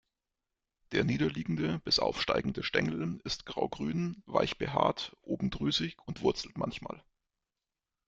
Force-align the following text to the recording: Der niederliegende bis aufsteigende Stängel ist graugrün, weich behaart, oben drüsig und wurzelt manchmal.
Der 0.93 1.03
niederliegende 1.03 1.77
bis 1.85 1.99
aufsteigende 1.99 2.63
Stängel 2.63 3.19
ist 3.23 3.45
graugrün, 3.45 4.23
weich 4.25 4.57
behaart, 4.57 5.15
oben 5.21 5.51
drüsig 5.51 5.95
und 6.07 6.21
wurzelt 6.23 6.57
manchmal. 6.57 7.03